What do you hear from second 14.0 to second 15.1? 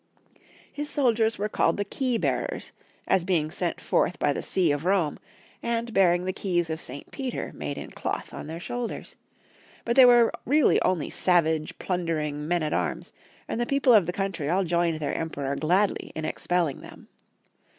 the country all joined